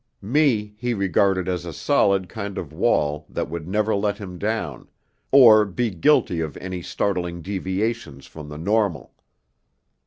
Me 0.23 0.73
he 0.79 0.95
regarded 0.95 1.47
as 1.47 1.63
a 1.63 1.71
solid 1.71 2.27
kind 2.27 2.57
of 2.57 2.73
wall 2.73 3.23
that 3.29 3.51
would 3.51 3.67
never 3.67 3.93
let 3.95 4.17
him 4.17 4.39
down, 4.39 4.87
or 5.31 5.63
be 5.63 5.91
guilty 5.91 6.39
of 6.39 6.57
any 6.57 6.81
startling 6.81 7.43
deviations 7.43 8.25
from 8.25 8.49
the 8.49 8.57
normal. 8.57 9.13